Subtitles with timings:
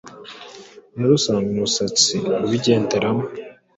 [0.97, 2.15] rero usanga umusatsi
[2.45, 3.23] ubigenderamo